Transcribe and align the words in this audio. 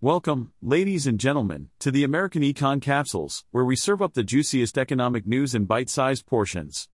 Welcome, 0.00 0.52
ladies 0.62 1.08
and 1.08 1.18
gentlemen, 1.18 1.70
to 1.80 1.90
the 1.90 2.04
American 2.04 2.42
Econ 2.42 2.80
Capsules, 2.80 3.44
where 3.50 3.64
we 3.64 3.74
serve 3.74 4.00
up 4.00 4.14
the 4.14 4.22
juiciest 4.22 4.78
economic 4.78 5.26
news 5.26 5.56
in 5.56 5.64
bite 5.64 5.90
sized 5.90 6.24
portions. 6.24 6.88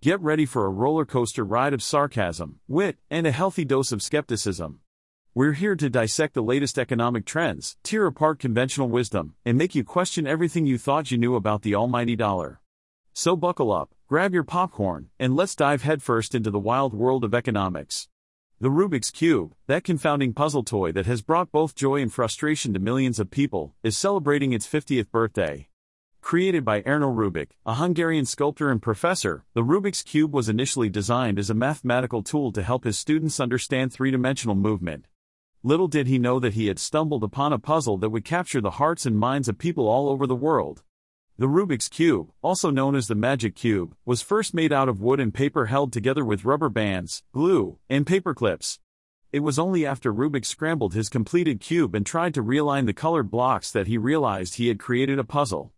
Get 0.00 0.20
ready 0.20 0.44
for 0.44 0.66
a 0.66 0.70
roller 0.70 1.04
coaster 1.04 1.44
ride 1.44 1.72
of 1.72 1.84
sarcasm, 1.84 2.58
wit, 2.66 2.98
and 3.12 3.28
a 3.28 3.30
healthy 3.30 3.64
dose 3.64 3.92
of 3.92 4.02
skepticism. 4.02 4.80
We're 5.36 5.52
here 5.52 5.76
to 5.76 5.88
dissect 5.88 6.34
the 6.34 6.42
latest 6.42 6.80
economic 6.80 7.26
trends, 7.26 7.76
tear 7.84 8.06
apart 8.06 8.40
conventional 8.40 8.88
wisdom, 8.88 9.36
and 9.44 9.56
make 9.56 9.76
you 9.76 9.84
question 9.84 10.26
everything 10.26 10.66
you 10.66 10.78
thought 10.78 11.12
you 11.12 11.16
knew 11.16 11.36
about 11.36 11.62
the 11.62 11.76
almighty 11.76 12.16
dollar. 12.16 12.60
So 13.12 13.36
buckle 13.36 13.70
up, 13.70 13.94
grab 14.08 14.34
your 14.34 14.42
popcorn, 14.42 15.10
and 15.20 15.36
let's 15.36 15.54
dive 15.54 15.82
headfirst 15.82 16.34
into 16.34 16.50
the 16.50 16.58
wild 16.58 16.92
world 16.92 17.22
of 17.22 17.34
economics. 17.34 18.08
The 18.60 18.70
Rubik's 18.70 19.12
Cube, 19.12 19.54
that 19.68 19.84
confounding 19.84 20.32
puzzle 20.32 20.64
toy 20.64 20.90
that 20.90 21.06
has 21.06 21.22
brought 21.22 21.52
both 21.52 21.76
joy 21.76 22.02
and 22.02 22.12
frustration 22.12 22.72
to 22.74 22.80
millions 22.80 23.20
of 23.20 23.30
people, 23.30 23.76
is 23.84 23.96
celebrating 23.96 24.52
its 24.52 24.66
50th 24.66 25.12
birthday. 25.12 25.68
Created 26.22 26.64
by 26.64 26.82
Erno 26.82 27.14
Rubik, 27.14 27.50
a 27.64 27.74
Hungarian 27.74 28.24
sculptor 28.24 28.68
and 28.68 28.82
professor, 28.82 29.44
the 29.54 29.62
Rubik's 29.62 30.02
Cube 30.02 30.34
was 30.34 30.48
initially 30.48 30.88
designed 30.88 31.38
as 31.38 31.50
a 31.50 31.54
mathematical 31.54 32.20
tool 32.20 32.50
to 32.50 32.64
help 32.64 32.82
his 32.82 32.98
students 32.98 33.38
understand 33.38 33.92
three 33.92 34.10
dimensional 34.10 34.56
movement. 34.56 35.06
Little 35.62 35.86
did 35.86 36.08
he 36.08 36.18
know 36.18 36.40
that 36.40 36.54
he 36.54 36.66
had 36.66 36.80
stumbled 36.80 37.22
upon 37.22 37.52
a 37.52 37.60
puzzle 37.60 37.96
that 37.98 38.10
would 38.10 38.24
capture 38.24 38.60
the 38.60 38.72
hearts 38.72 39.06
and 39.06 39.16
minds 39.16 39.48
of 39.48 39.56
people 39.56 39.86
all 39.86 40.08
over 40.08 40.26
the 40.26 40.34
world. 40.34 40.82
The 41.40 41.46
Rubik's 41.46 41.88
Cube, 41.88 42.32
also 42.42 42.68
known 42.68 42.96
as 42.96 43.06
the 43.06 43.14
Magic 43.14 43.54
Cube, 43.54 43.94
was 44.04 44.22
first 44.22 44.54
made 44.54 44.72
out 44.72 44.88
of 44.88 45.00
wood 45.00 45.20
and 45.20 45.32
paper 45.32 45.66
held 45.66 45.92
together 45.92 46.24
with 46.24 46.44
rubber 46.44 46.68
bands, 46.68 47.22
glue, 47.30 47.78
and 47.88 48.04
paper 48.04 48.34
clips. 48.34 48.80
It 49.30 49.38
was 49.38 49.56
only 49.56 49.86
after 49.86 50.12
Rubik 50.12 50.44
scrambled 50.44 50.94
his 50.94 51.08
completed 51.08 51.60
cube 51.60 51.94
and 51.94 52.04
tried 52.04 52.34
to 52.34 52.42
realign 52.42 52.86
the 52.86 52.92
colored 52.92 53.30
blocks 53.30 53.70
that 53.70 53.86
he 53.86 53.96
realized 53.96 54.56
he 54.56 54.66
had 54.66 54.80
created 54.80 55.20
a 55.20 55.24
puzzle. 55.24 55.72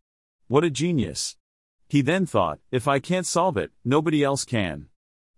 What 0.49 0.65
a 0.65 0.71
genius! 0.71 1.37
He 1.91 2.01
then 2.01 2.25
thought, 2.25 2.61
if 2.71 2.89
I 2.89 2.99
can't 2.99 3.27
solve 3.27 3.59
it, 3.59 3.71
nobody 3.85 4.25
else 4.25 4.47
can. 4.47 4.87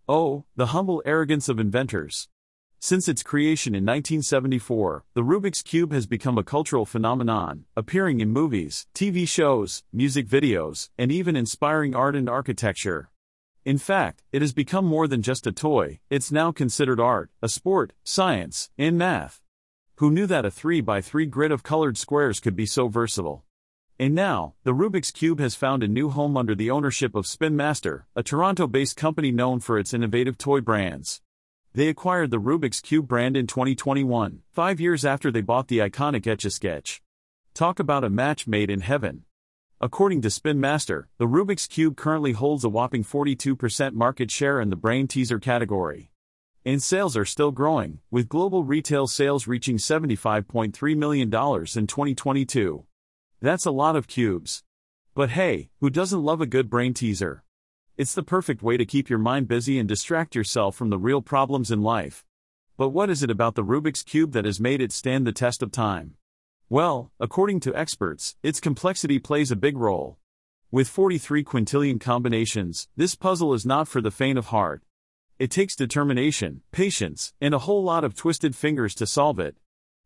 Oh, 0.08 0.44
the 0.54 0.66
humble 0.66 1.02
arrogance 1.04 1.48
of 1.48 1.58
inventors. 1.58 2.28
Since 2.84 3.06
its 3.06 3.22
creation 3.22 3.76
in 3.76 3.84
1974, 3.84 5.04
the 5.14 5.22
Rubik's 5.22 5.62
Cube 5.62 5.92
has 5.92 6.08
become 6.08 6.36
a 6.36 6.42
cultural 6.42 6.84
phenomenon, 6.84 7.64
appearing 7.76 8.18
in 8.18 8.30
movies, 8.30 8.88
TV 8.92 9.26
shows, 9.28 9.84
music 9.92 10.26
videos, 10.26 10.90
and 10.98 11.12
even 11.12 11.36
inspiring 11.36 11.94
art 11.94 12.16
and 12.16 12.28
architecture. 12.28 13.08
In 13.64 13.78
fact, 13.78 14.24
it 14.32 14.42
has 14.42 14.52
become 14.52 14.84
more 14.84 15.06
than 15.06 15.22
just 15.22 15.46
a 15.46 15.52
toy, 15.52 16.00
it's 16.10 16.32
now 16.32 16.50
considered 16.50 16.98
art, 16.98 17.30
a 17.40 17.48
sport, 17.48 17.92
science, 18.02 18.68
and 18.76 18.98
math. 18.98 19.40
Who 19.98 20.10
knew 20.10 20.26
that 20.26 20.44
a 20.44 20.50
3x3 20.50 21.30
grid 21.30 21.52
of 21.52 21.62
colored 21.62 21.96
squares 21.96 22.40
could 22.40 22.56
be 22.56 22.66
so 22.66 22.88
versatile? 22.88 23.44
And 23.96 24.12
now, 24.12 24.54
the 24.64 24.74
Rubik's 24.74 25.12
Cube 25.12 25.38
has 25.38 25.54
found 25.54 25.84
a 25.84 25.88
new 25.88 26.10
home 26.10 26.36
under 26.36 26.56
the 26.56 26.72
ownership 26.72 27.14
of 27.14 27.28
Spin 27.28 27.54
Master, 27.54 28.08
a 28.16 28.24
Toronto 28.24 28.66
based 28.66 28.96
company 28.96 29.30
known 29.30 29.60
for 29.60 29.78
its 29.78 29.94
innovative 29.94 30.36
toy 30.36 30.60
brands. 30.60 31.22
They 31.74 31.88
acquired 31.88 32.30
the 32.30 32.40
Rubik's 32.40 32.82
Cube 32.82 33.08
brand 33.08 33.34
in 33.34 33.46
2021, 33.46 34.42
five 34.50 34.78
years 34.78 35.06
after 35.06 35.30
they 35.30 35.40
bought 35.40 35.68
the 35.68 35.78
iconic 35.78 36.26
Etch 36.26 36.44
a 36.44 36.50
Sketch. 36.50 37.00
Talk 37.54 37.78
about 37.78 38.04
a 38.04 38.10
match 38.10 38.46
made 38.46 38.68
in 38.68 38.82
heaven. 38.82 39.24
According 39.80 40.20
to 40.20 40.30
Spin 40.30 40.60
Master, 40.60 41.08
the 41.16 41.26
Rubik's 41.26 41.66
Cube 41.66 41.96
currently 41.96 42.32
holds 42.32 42.62
a 42.62 42.68
whopping 42.68 43.02
42% 43.02 43.94
market 43.94 44.30
share 44.30 44.60
in 44.60 44.68
the 44.68 44.76
brain 44.76 45.08
teaser 45.08 45.38
category. 45.38 46.10
And 46.62 46.82
sales 46.82 47.16
are 47.16 47.24
still 47.24 47.52
growing, 47.52 48.00
with 48.10 48.28
global 48.28 48.64
retail 48.64 49.06
sales 49.06 49.46
reaching 49.46 49.78
$75.3 49.78 50.96
million 50.96 51.28
in 51.28 51.30
2022. 51.30 52.84
That's 53.40 53.64
a 53.64 53.70
lot 53.70 53.96
of 53.96 54.08
cubes. 54.08 54.62
But 55.14 55.30
hey, 55.30 55.70
who 55.80 55.88
doesn't 55.88 56.22
love 56.22 56.42
a 56.42 56.46
good 56.46 56.68
brain 56.68 56.92
teaser? 56.92 57.44
It's 57.98 58.14
the 58.14 58.22
perfect 58.22 58.62
way 58.62 58.78
to 58.78 58.86
keep 58.86 59.10
your 59.10 59.18
mind 59.18 59.48
busy 59.48 59.78
and 59.78 59.86
distract 59.86 60.34
yourself 60.34 60.74
from 60.74 60.88
the 60.88 60.96
real 60.98 61.20
problems 61.20 61.70
in 61.70 61.82
life. 61.82 62.24
But 62.78 62.88
what 62.88 63.10
is 63.10 63.22
it 63.22 63.30
about 63.30 63.54
the 63.54 63.62
Rubik's 63.62 64.02
Cube 64.02 64.32
that 64.32 64.46
has 64.46 64.58
made 64.58 64.80
it 64.80 64.92
stand 64.92 65.26
the 65.26 65.32
test 65.32 65.62
of 65.62 65.70
time? 65.70 66.14
Well, 66.70 67.12
according 67.20 67.60
to 67.60 67.76
experts, 67.76 68.34
its 68.42 68.60
complexity 68.60 69.18
plays 69.18 69.50
a 69.50 69.56
big 69.56 69.76
role. 69.76 70.16
With 70.70 70.88
43 70.88 71.44
quintillion 71.44 72.00
combinations, 72.00 72.88
this 72.96 73.14
puzzle 73.14 73.52
is 73.52 73.66
not 73.66 73.88
for 73.88 74.00
the 74.00 74.10
faint 74.10 74.38
of 74.38 74.46
heart. 74.46 74.82
It 75.38 75.50
takes 75.50 75.76
determination, 75.76 76.62
patience, 76.72 77.34
and 77.42 77.52
a 77.52 77.58
whole 77.58 77.84
lot 77.84 78.04
of 78.04 78.14
twisted 78.14 78.56
fingers 78.56 78.94
to 78.94 79.06
solve 79.06 79.38
it. 79.38 79.58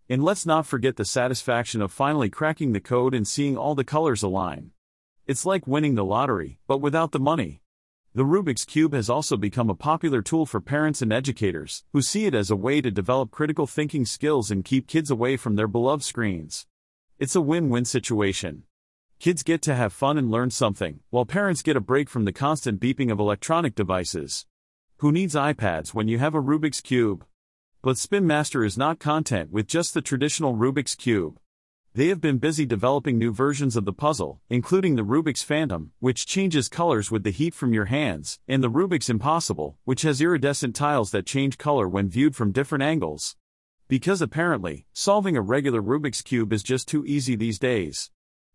And 0.08 0.24
let's 0.24 0.44
not 0.44 0.66
forget 0.66 0.96
the 0.96 1.04
satisfaction 1.04 1.80
of 1.80 1.92
finally 1.92 2.30
cracking 2.30 2.72
the 2.72 2.80
code 2.80 3.14
and 3.14 3.28
seeing 3.28 3.56
all 3.56 3.76
the 3.76 3.84
colors 3.84 4.24
align. 4.24 4.72
It's 5.28 5.46
like 5.46 5.68
winning 5.68 5.94
the 5.94 6.04
lottery, 6.04 6.58
but 6.66 6.80
without 6.80 7.12
the 7.12 7.20
money. 7.20 7.62
The 8.16 8.24
Rubik's 8.24 8.64
Cube 8.64 8.94
has 8.94 9.10
also 9.10 9.36
become 9.36 9.68
a 9.68 9.74
popular 9.74 10.22
tool 10.22 10.46
for 10.46 10.58
parents 10.58 11.02
and 11.02 11.12
educators, 11.12 11.84
who 11.92 12.00
see 12.00 12.24
it 12.24 12.34
as 12.34 12.50
a 12.50 12.56
way 12.56 12.80
to 12.80 12.90
develop 12.90 13.30
critical 13.30 13.66
thinking 13.66 14.06
skills 14.06 14.50
and 14.50 14.64
keep 14.64 14.86
kids 14.86 15.10
away 15.10 15.36
from 15.36 15.54
their 15.54 15.68
beloved 15.68 16.02
screens. 16.02 16.66
It's 17.18 17.36
a 17.36 17.42
win 17.42 17.68
win 17.68 17.84
situation. 17.84 18.62
Kids 19.18 19.42
get 19.42 19.60
to 19.60 19.74
have 19.74 19.92
fun 19.92 20.16
and 20.16 20.30
learn 20.30 20.48
something, 20.48 21.00
while 21.10 21.26
parents 21.26 21.60
get 21.60 21.76
a 21.76 21.80
break 21.80 22.08
from 22.08 22.24
the 22.24 22.32
constant 22.32 22.80
beeping 22.80 23.12
of 23.12 23.20
electronic 23.20 23.74
devices. 23.74 24.46
Who 25.00 25.12
needs 25.12 25.34
iPads 25.34 25.92
when 25.92 26.08
you 26.08 26.18
have 26.18 26.34
a 26.34 26.40
Rubik's 26.40 26.80
Cube? 26.80 27.22
But 27.82 27.98
Spin 27.98 28.26
Master 28.26 28.64
is 28.64 28.78
not 28.78 28.98
content 28.98 29.50
with 29.50 29.66
just 29.66 29.92
the 29.92 30.00
traditional 30.00 30.54
Rubik's 30.54 30.94
Cube. 30.94 31.38
They 31.96 32.08
have 32.08 32.20
been 32.20 32.36
busy 32.36 32.66
developing 32.66 33.16
new 33.16 33.32
versions 33.32 33.74
of 33.74 33.86
the 33.86 33.92
puzzle, 33.94 34.42
including 34.50 34.96
the 34.96 35.02
Rubik's 35.02 35.42
Phantom, 35.42 35.92
which 35.98 36.26
changes 36.26 36.68
colors 36.68 37.10
with 37.10 37.24
the 37.24 37.30
heat 37.30 37.54
from 37.54 37.72
your 37.72 37.86
hands, 37.86 38.38
and 38.46 38.62
the 38.62 38.70
Rubik's 38.70 39.08
Impossible, 39.08 39.78
which 39.84 40.02
has 40.02 40.20
iridescent 40.20 40.76
tiles 40.76 41.10
that 41.12 41.24
change 41.24 41.56
color 41.56 41.88
when 41.88 42.10
viewed 42.10 42.36
from 42.36 42.52
different 42.52 42.84
angles. 42.84 43.34
Because 43.88 44.20
apparently, 44.20 44.84
solving 44.92 45.38
a 45.38 45.40
regular 45.40 45.80
Rubik's 45.80 46.20
Cube 46.20 46.52
is 46.52 46.62
just 46.62 46.86
too 46.86 47.02
easy 47.06 47.34
these 47.34 47.58
days. 47.58 48.10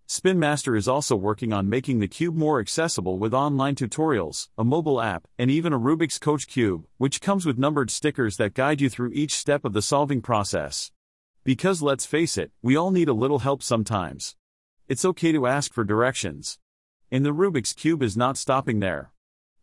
Spin 0.05 0.37
Master 0.37 0.75
is 0.75 0.87
also 0.87 1.15
working 1.15 1.51
on 1.51 1.67
making 1.67 1.97
the 1.97 2.07
cube 2.07 2.35
more 2.35 2.59
accessible 2.59 3.17
with 3.17 3.33
online 3.33 3.73
tutorials, 3.73 4.49
a 4.55 4.63
mobile 4.63 5.01
app, 5.01 5.27
and 5.39 5.49
even 5.49 5.73
a 5.73 5.79
Rubik's 5.79 6.19
Coach 6.19 6.45
Cube, 6.47 6.85
which 6.99 7.21
comes 7.21 7.47
with 7.47 7.57
numbered 7.57 7.89
stickers 7.89 8.37
that 8.37 8.53
guide 8.53 8.81
you 8.81 8.87
through 8.87 9.13
each 9.13 9.33
step 9.33 9.65
of 9.65 9.73
the 9.73 9.81
solving 9.81 10.21
process. 10.21 10.91
Because 11.43 11.81
let's 11.81 12.05
face 12.05 12.37
it, 12.37 12.51
we 12.61 12.75
all 12.75 12.91
need 12.91 13.09
a 13.09 13.13
little 13.13 13.39
help 13.39 13.63
sometimes. 13.63 14.35
It's 14.87 15.03
okay 15.03 15.31
to 15.31 15.47
ask 15.47 15.73
for 15.73 15.83
directions. 15.83 16.59
And 17.11 17.25
the 17.25 17.33
Rubik's 17.33 17.73
Cube 17.73 18.03
is 18.03 18.15
not 18.15 18.37
stopping 18.37 18.79
there. 18.79 19.11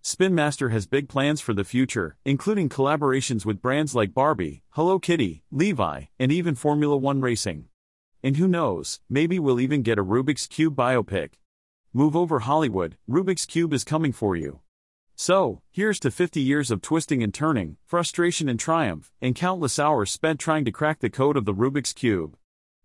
Spin 0.03 0.35
Master 0.35 0.71
has 0.71 0.89
big 0.89 1.09
plans 1.09 1.41
for 1.41 1.55
the 1.55 1.63
future, 1.63 2.17
including 2.25 2.69
collaborations 2.69 3.47
with 3.47 3.63
brands 3.63 3.95
like 3.95 4.13
Barbie, 4.13 4.65
Hello 4.71 4.99
Kitty, 4.99 5.45
Levi, 5.53 6.07
and 6.19 6.33
even 6.33 6.57
Formula 6.57 6.97
One 6.97 7.21
Racing. 7.21 7.67
And 8.25 8.37
who 8.37 8.49
knows, 8.49 8.99
maybe 9.09 9.39
we'll 9.39 9.61
even 9.61 9.83
get 9.83 10.01
a 10.01 10.05
Rubik's 10.05 10.49
Cube 10.49 10.75
biopic. 10.75 11.35
Move 11.93 12.17
over 12.17 12.41
Hollywood, 12.41 12.97
Rubik's 13.09 13.47
Cube 13.47 13.73
is 13.73 13.85
coming 13.85 14.13
for 14.13 14.35
you. 14.35 14.61
So, 15.21 15.63
here's 15.73 15.99
to 16.01 16.13
50 16.13 16.41
years 16.41 16.71
of 16.71 16.81
twisting 16.81 17.25
and 17.25 17.35
turning, 17.35 17.77
frustration 17.85 18.49
and 18.49 18.59
triumph, 18.59 19.11
and 19.21 19.35
countless 19.35 19.77
hours 19.77 20.13
spent 20.13 20.39
trying 20.39 20.65
to 20.65 20.71
crack 20.71 21.01
the 21.01 21.11
code 21.11 21.37
of 21.37 21.45
the 21.45 21.53
Rubik's 21.53 21.93
Cube. 21.93 22.37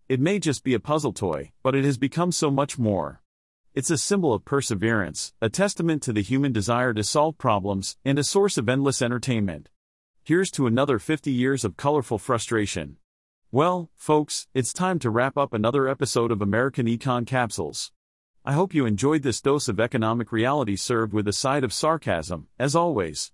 It 0.08 0.18
may 0.18 0.40
just 0.40 0.64
be 0.64 0.74
a 0.74 0.80
puzzle 0.80 1.12
toy, 1.12 1.52
but 1.62 1.76
it 1.76 1.84
has 1.84 1.96
become 1.96 2.32
so 2.32 2.50
much 2.50 2.76
more. 2.76 3.22
It's 3.72 3.88
a 3.88 3.96
symbol 3.96 4.34
of 4.34 4.44
perseverance, 4.44 5.32
a 5.40 5.48
testament 5.48 6.02
to 6.02 6.12
the 6.12 6.22
human 6.22 6.50
desire 6.50 6.92
to 6.94 7.04
solve 7.04 7.38
problems, 7.38 7.98
and 8.04 8.18
a 8.18 8.24
source 8.24 8.58
of 8.58 8.68
endless 8.68 9.00
entertainment. 9.00 9.68
Here's 10.24 10.50
to 10.52 10.66
another 10.66 10.98
50 10.98 11.30
years 11.30 11.64
of 11.64 11.76
colorful 11.76 12.18
frustration. 12.18 12.96
Well, 13.52 13.92
folks, 13.94 14.48
it's 14.54 14.72
time 14.72 14.98
to 14.98 15.10
wrap 15.10 15.38
up 15.38 15.52
another 15.52 15.86
episode 15.86 16.32
of 16.32 16.42
American 16.42 16.86
Econ 16.86 17.28
Capsules. 17.28 17.92
I 18.46 18.52
hope 18.52 18.74
you 18.74 18.84
enjoyed 18.84 19.22
this 19.22 19.40
dose 19.40 19.68
of 19.68 19.80
economic 19.80 20.30
reality 20.30 20.76
served 20.76 21.14
with 21.14 21.26
a 21.26 21.32
side 21.32 21.64
of 21.64 21.72
sarcasm, 21.72 22.48
as 22.58 22.76
always. 22.76 23.32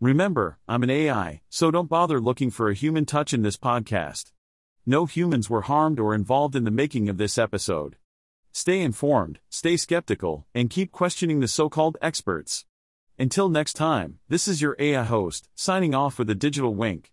Remember, 0.00 0.58
I'm 0.68 0.82
an 0.82 0.90
AI, 0.90 1.40
so 1.48 1.70
don't 1.70 1.88
bother 1.88 2.20
looking 2.20 2.50
for 2.50 2.68
a 2.68 2.74
human 2.74 3.06
touch 3.06 3.32
in 3.32 3.40
this 3.40 3.56
podcast. 3.56 4.32
No 4.84 5.06
humans 5.06 5.48
were 5.48 5.62
harmed 5.62 5.98
or 5.98 6.14
involved 6.14 6.54
in 6.54 6.64
the 6.64 6.70
making 6.70 7.08
of 7.08 7.16
this 7.16 7.38
episode. 7.38 7.96
Stay 8.52 8.82
informed, 8.82 9.38
stay 9.48 9.78
skeptical, 9.78 10.46
and 10.54 10.68
keep 10.68 10.92
questioning 10.92 11.40
the 11.40 11.48
so 11.48 11.70
called 11.70 11.96
experts. 12.02 12.66
Until 13.18 13.48
next 13.48 13.76
time, 13.76 14.18
this 14.28 14.46
is 14.46 14.60
your 14.60 14.76
AI 14.78 15.04
host, 15.04 15.48
signing 15.54 15.94
off 15.94 16.18
with 16.18 16.28
a 16.28 16.34
digital 16.34 16.74
wink. 16.74 17.08